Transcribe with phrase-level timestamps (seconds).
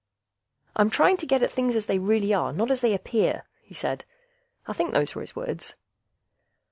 [0.75, 3.75] "I'm trying to get at things as they really are, not as they appear," he
[3.75, 4.03] said.
[4.65, 5.75] I think those were his words.